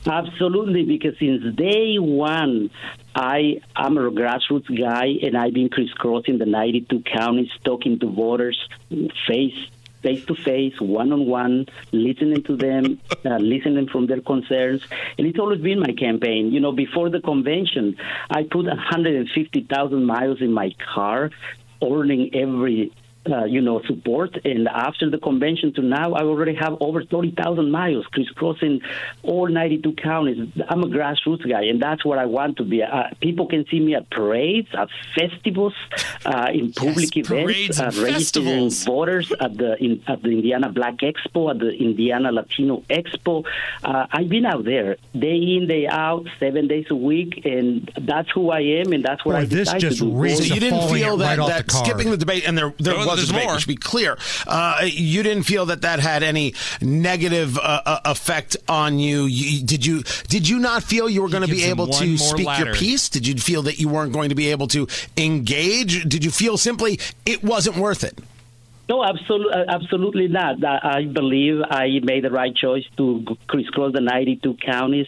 [0.06, 2.70] Absolutely, because since day one,
[3.16, 8.60] I am a grassroots guy, and I've been crisscrossing the 92 counties, talking to voters
[9.28, 9.56] face
[10.04, 14.84] face to face, one on one, listening to them, uh, listening from their concerns,
[15.18, 16.52] and it's always been my campaign.
[16.52, 17.96] You know, before the convention,
[18.30, 21.32] I put 150,000 miles in my car,
[21.82, 22.92] earning every
[23.30, 24.38] uh, you know, support.
[24.46, 28.82] And after the convention to now, I already have over 30,000 miles crisscrossing
[29.24, 30.50] all 92 counties.
[30.70, 32.84] I'm a grassroots guy, and that's what I want to be.
[32.84, 35.74] Uh, people can see me at parades, at festivals,
[36.26, 38.84] uh, in public parades events, and uh, registering festivals.
[38.84, 43.46] voters at the in, at the Indiana Black Expo, at the Indiana Latino Expo.
[43.84, 48.30] Uh, I've been out there day in, day out, seven days a week, and that's
[48.32, 50.12] who I am, and that's what Boy, I this just to do.
[50.12, 52.94] reads So you didn't feel that, right that the skipping the debate, and there there
[52.94, 53.58] No, was a there's debate, more.
[53.58, 58.58] to be clear, uh, you didn't feel that that had any negative uh, uh, effect
[58.68, 59.26] on you.
[59.26, 59.66] you.
[59.66, 62.66] Did you did you not feel you were going to be able to speak ladder.
[62.66, 63.10] your piece?
[63.10, 66.08] Did you feel that you weren't going to be able to engage?
[66.08, 68.18] Did you feel simply it wasn't worth it?
[68.90, 70.64] No, absolutely, absolutely not.
[70.64, 75.08] I I believe I made the right choice to crisscross the 92 counties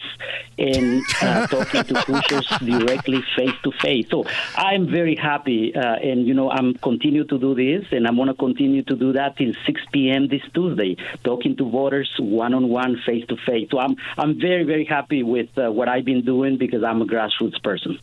[0.58, 4.08] and uh, talking to pushers directly face to face.
[4.10, 4.24] So
[4.56, 8.28] I'm very happy, uh, and you know I'm continue to do this, and I'm going
[8.28, 10.28] to continue to do that till 6 p.m.
[10.28, 13.68] this Tuesday, talking to voters one on one, face to face.
[13.70, 17.06] So I'm I'm very very happy with uh, what I've been doing because I'm a
[17.06, 17.98] grassroots person.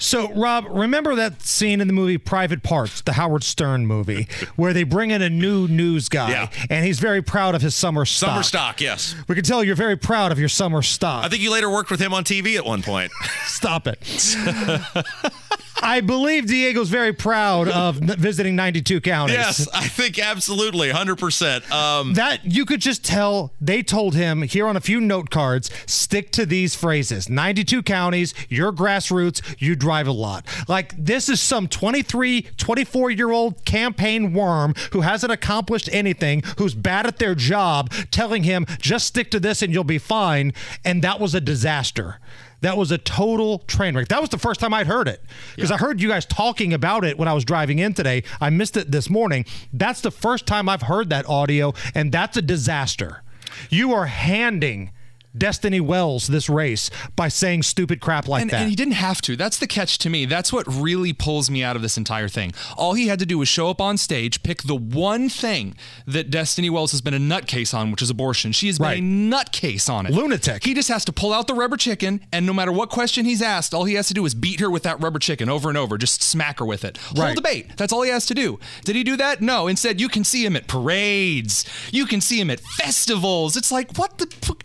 [0.00, 4.72] So, Rob, remember that scene in the movie Private Parts, the Howard Stern movie, where
[4.72, 6.50] they bring in a new news guy, Yeah.
[6.70, 8.30] and he's very proud of his summer stock.
[8.30, 9.14] Summer stock, yes.
[9.28, 11.24] We can tell you're very proud of your summer stock.
[11.24, 13.12] I think you later worked with him on TV at one point.
[13.44, 13.98] Stop it.
[15.82, 19.36] I believe Diego's very proud of visiting 92 counties.
[19.36, 21.70] Yes, I think absolutely, hundred percent.
[21.72, 25.70] Um, that you could just tell they told him here on a few note cards
[25.86, 31.40] stick to these phrases 92 counties you're grassroots you drive a lot like this is
[31.40, 37.34] some 23 24 year old campaign worm who hasn't accomplished anything who's bad at their
[37.34, 40.52] job telling him just stick to this and you'll be fine
[40.84, 42.18] and that was a disaster
[42.60, 44.08] that was a total train wreck.
[44.08, 45.22] That was the first time I'd heard it
[45.54, 48.22] because I heard you guys talking about it when I was driving in today.
[48.40, 49.44] I missed it this morning.
[49.72, 53.22] That's the first time I've heard that audio, and that's a disaster.
[53.68, 54.92] You are handing
[55.36, 58.60] Destiny Wells this race by saying stupid crap like and, that.
[58.62, 59.36] and he didn't have to.
[59.36, 60.24] That's the catch to me.
[60.26, 62.52] That's what really pulls me out of this entire thing.
[62.76, 65.76] All he had to do was show up on stage, pick the one thing
[66.06, 68.52] that Destiny Wells has been a nutcase on, which is abortion.
[68.52, 68.98] She has been Right.
[68.98, 70.12] a nutcase on it.
[70.12, 70.64] Lunatic.
[70.64, 73.40] He just has to pull out the rubber chicken, and no matter what question he's
[73.42, 75.78] asked, all he has to do is beat her with that rubber chicken over and
[75.78, 75.96] over.
[75.96, 76.96] Just smack her with it.
[76.98, 77.36] Whole Right.
[77.36, 77.76] debate.
[77.76, 78.58] That's all he has to do.
[78.84, 79.40] Did he do that?
[79.40, 79.68] No.
[79.68, 81.64] Instead, you can see him at parades.
[81.92, 83.56] You can see him at festivals.
[83.56, 84.26] It's like, what the?
[84.42, 84.64] fuck?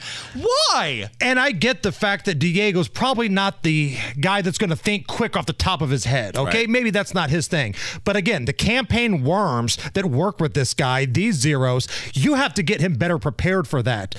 [0.69, 1.09] Why?
[1.21, 5.07] And I get the fact that Diego's probably not the guy that's going to think
[5.07, 6.37] quick off the top of his head.
[6.37, 6.69] Okay, Right.
[6.69, 7.75] maybe that's not his thing.
[8.03, 12.63] But again, the campaign worms that work with this guy, these zeros, you have to
[12.63, 14.15] get him better prepared for that.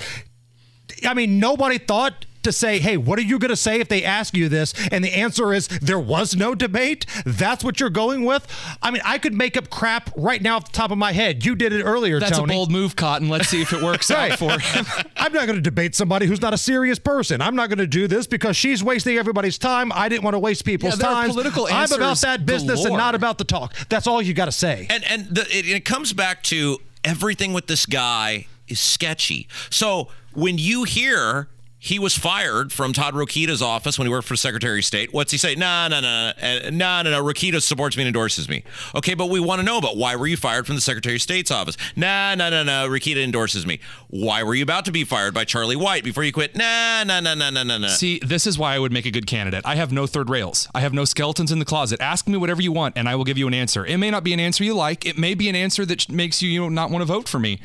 [1.05, 4.03] I mean, nobody thought to say, hey, what are you going to say if they
[4.03, 4.73] ask you this?
[4.91, 7.05] And the answer is there was no debate.
[7.25, 8.47] That's what you're going with.
[8.81, 11.45] I mean, I could make up crap right now off the top of my head.
[11.45, 12.53] You did it earlier, That's Tony.
[12.53, 13.29] a bold move, Cotton.
[13.29, 14.31] Let's see if it works Right.
[14.31, 14.85] out for him.
[15.17, 17.41] I'm not going to debate somebody who's not a serious person.
[17.41, 19.91] I'm not going to do this because she's wasting everybody's time.
[19.93, 21.29] I didn't want to waste people's there are time.
[21.29, 23.73] political I'm about that business and not about the talk.
[23.89, 24.87] That's all you got to say.
[24.89, 29.47] and and the, it, it comes back to everything with this guy is sketchy.
[29.69, 31.47] So when you hear
[31.79, 35.13] he was fired from Todd Rokita's office when he worked for Secretary of State.
[35.13, 35.53] What's he say?
[35.53, 37.23] No, no, no, no, no, no, no.
[37.23, 38.63] Rokita supports me and endorses me.
[38.95, 41.21] Okay, but we want to know about why were you fired from the Secretary of
[41.21, 41.77] State's office?
[41.95, 42.89] No, no, no, no.
[42.89, 43.79] Rokita endorses me.
[44.09, 46.55] Why were you about to be fired by Charlie White before you quit?
[46.55, 47.87] No, no, no, no, no, no, no.
[47.89, 49.61] See, this is why I would make a good candidate.
[49.63, 50.67] I have no third rails.
[50.73, 52.01] I have no skeletons in the closet.
[52.01, 53.85] Ask me whatever you want, and I will give you an answer.
[53.85, 55.05] It may not be an answer you like.
[55.05, 57.37] It may be an answer that makes you, you know, not want to vote for
[57.37, 57.59] me.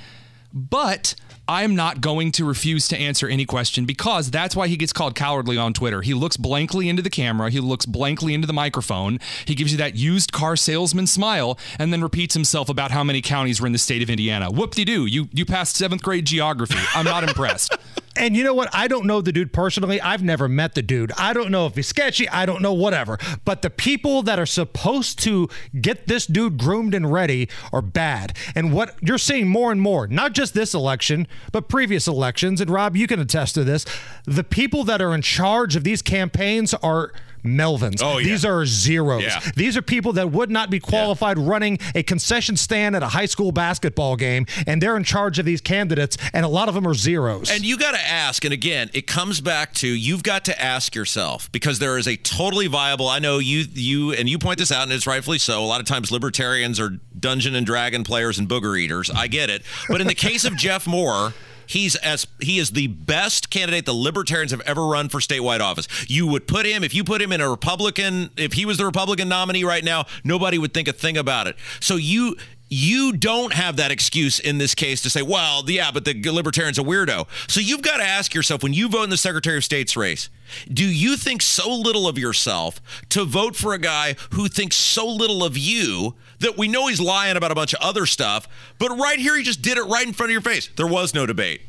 [0.52, 1.14] But
[1.48, 5.14] I'm not going to refuse to answer any question because that's why he gets called
[5.14, 6.02] cowardly on Twitter.
[6.02, 9.78] He looks blankly into the camera, he looks blankly into the microphone, he gives you
[9.78, 13.72] that used car salesman smile, and then repeats himself about how many counties were in
[13.72, 14.50] the state of Indiana.
[14.50, 16.78] Whoop de doo, you you passed seventh grade geography.
[16.94, 17.76] I'm not impressed.
[18.16, 18.68] And you know what?
[18.74, 20.00] I don't know the dude personally.
[20.00, 21.12] I've never met the dude.
[21.16, 22.28] I don't know if he's sketchy.
[22.28, 23.18] I don't know, whatever.
[23.44, 25.48] But the people that are supposed to
[25.80, 28.36] get this dude groomed and ready are bad.
[28.54, 32.70] And what you're seeing more and more, not just this election, but previous elections, and
[32.70, 33.86] Rob, you can attest to this,
[34.24, 37.12] the people that are in charge of these campaigns are.
[37.44, 38.00] Melvins.
[38.02, 38.28] Oh, yeah.
[38.28, 39.22] These are zeros.
[39.22, 39.40] Yeah.
[39.56, 43.26] These are people that would not be qualified running a concession stand at a high
[43.26, 46.86] school basketball game, and they're in charge of these candidates, and a lot of them
[46.86, 47.50] are zeros.
[47.50, 50.94] And you got to ask, and again, it comes back to you've got to ask
[50.94, 53.08] yourself because there is a totally viable.
[53.08, 55.62] I know you, you, and you point this out, and it's rightfully so.
[55.62, 59.10] A lot of times, libertarians are Dungeon and Dragon players and booger eaters.
[59.10, 61.32] I get it, but in the case of Jeff Maurer.
[61.72, 65.88] He's as he is the best candidate the libertarians have ever run for statewide office.
[66.06, 68.84] You would put him if you put him in a Republican if he was the
[68.84, 71.56] Republican nominee right now, nobody would think a thing about it.
[71.80, 72.36] So you
[72.72, 76.78] you don't have that excuse in this case to say, well, yeah, but the libertarian's
[76.78, 77.28] a weirdo.
[77.46, 80.30] So you've got to ask yourself when you vote in the Secretary of State's race,
[80.72, 85.06] do you think so little of yourself to vote for a guy who thinks so
[85.06, 88.48] little of you that we know he's lying about a bunch of other stuff,
[88.78, 90.70] but right here he just did it right in front of your face?
[90.76, 91.60] There was no debate.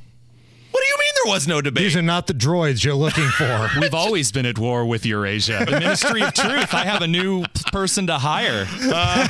[0.74, 1.84] What do you mean there was no debate?
[1.84, 3.69] These are not the droids you're looking for.
[3.80, 5.65] We've always been at war with Eurasia.
[5.69, 6.74] The Ministry of Truth.
[6.74, 8.65] I have a new person to hire.
[8.82, 9.28] Uh,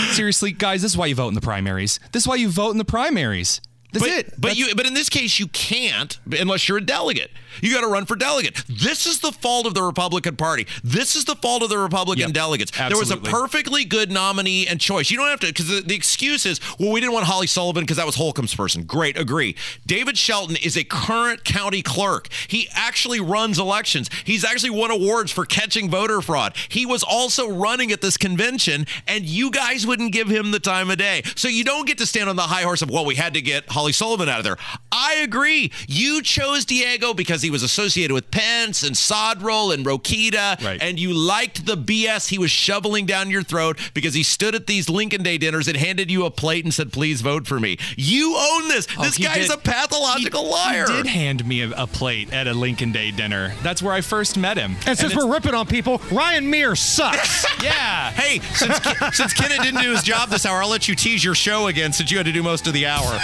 [0.10, 2.00] seriously, guys, this is why you vote in the primaries.
[2.10, 3.60] This is why you vote in the primaries.
[3.98, 4.40] That's but, it.
[4.40, 7.30] But you, but in this case, you can't unless you're a delegate.
[7.62, 8.62] You got to run for delegate.
[8.68, 10.66] This is the fault of the Republican Party.
[10.84, 12.70] This is the fault of the Republican Yep, delegates.
[12.76, 15.10] There was a perfectly good nominee and choice.
[15.10, 17.84] You don't have to because the, the excuse is, well, we didn't want Holli Sullivan
[17.84, 18.84] because that was Holcomb's person.
[18.84, 19.56] Great, agree.
[19.86, 22.28] David Shelton is a current county clerk.
[22.48, 24.10] He actually runs elections.
[24.24, 26.54] He's actually won awards for catching voter fraud.
[26.68, 30.90] He was also running at this convention, and you guys wouldn't give him the time
[30.90, 31.22] of day.
[31.34, 33.40] So you don't get to stand on the high horse of, well, we had to
[33.40, 34.56] get Holli Wally Sullivan out of there.
[34.90, 35.70] I agree.
[35.86, 40.82] You chose Diego because he was associated with Pence and Sodrol and Rokita, Right.
[40.82, 44.66] and you liked the BS he was shoveling down your throat because he stood at
[44.66, 47.78] these Lincoln Day dinners and handed you a plate and said, "Please vote for me."
[47.96, 48.88] You own this.
[48.98, 50.86] Oh, this guy guy's did- a pathological he- liar.
[50.88, 53.54] He did hand me a, a plate at a Lincoln Day dinner.
[53.62, 54.74] That's where I first met him.
[54.84, 57.46] And since we're ripping on people, Ryan Mears sucks.
[57.62, 58.74] yeah, Hey, since
[59.16, 61.92] since Kinnett didn't do his job this hour, I'll let you tease your show again
[61.92, 63.20] since you had to do most of the hour.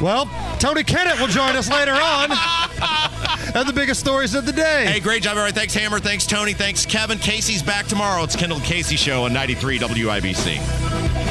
[0.00, 0.26] Well,
[0.58, 2.30] Tony Kinnett will join us later on.
[3.54, 4.86] and the biggest stories of the day.
[4.86, 5.52] Hey, great job, everybody.
[5.52, 6.00] Thanks, Hammer.
[6.00, 6.52] Thanks, Tony.
[6.52, 7.18] Thanks, Kevin.
[7.18, 8.24] Casey's back tomorrow.
[8.24, 11.23] It's Kendall Casey Show on 93 WIBC.